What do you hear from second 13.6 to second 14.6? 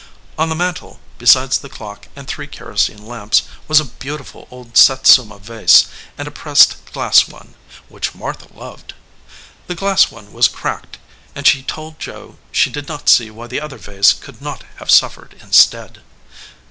other vase could